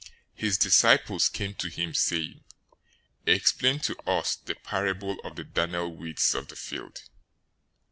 [0.33, 2.43] His disciples came to him, saying,
[3.27, 7.03] "Explain to us the parable of the darnel weeds of the field."